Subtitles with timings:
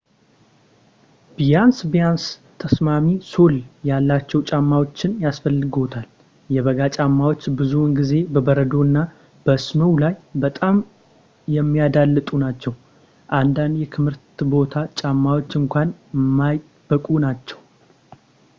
[1.37, 2.23] ቢያንስ ቢያንስ
[2.61, 3.55] ተስማሚ ሶል
[3.89, 6.07] ያላቸው ጫማዎችን ያስፈልግዎታል።
[6.55, 8.97] የበጋ ጫማዎች ብዙውን ጊዜ በበረዶ እና
[9.49, 10.79] በስኖው ላይ በጣም
[11.57, 12.73] የሚያዳልጡ ናቸው፣
[13.41, 15.91] አንዳንድ የክረምት ቦት ጫማዎች እንኳን
[16.21, 17.61] የማይበቁ ናቸው